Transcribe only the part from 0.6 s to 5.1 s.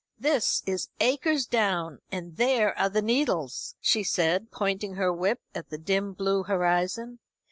is Acres Down, and there are the Needles," she said, pointing